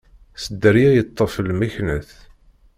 S 0.43 0.45
dderya 0.51 0.89
yeṭṭef 0.93 1.33
lmeknat. 1.47 2.09